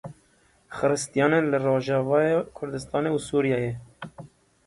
Xiristiyanên 0.77 1.45
li 1.51 1.57
Rojavayê 1.65 2.37
Kurdistanê 2.57 3.09
û 3.17 3.19
Sûriyeyê. 3.27 3.73